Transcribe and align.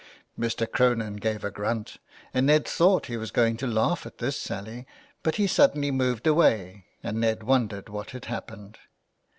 '^ 0.39 0.43
Mr. 0.43 0.65
Cronin 0.67 1.17
gave 1.17 1.43
a 1.45 1.51
grunt 1.51 1.97
and 2.33 2.47
Ned 2.47 2.67
thought 2.67 3.05
he 3.05 3.17
was 3.17 3.29
going 3.29 3.55
to 3.57 3.67
laugh 3.67 4.03
at 4.07 4.17
this 4.17 4.35
sally, 4.35 4.87
but 5.21 5.35
he 5.35 5.45
suddenly 5.45 5.91
moved 5.91 6.25
away 6.25 6.85
and 7.03 7.19
Ned 7.21 7.43
wondered 7.43 7.87
what 7.87 8.09
had 8.09 8.25
happened. 8.25 8.79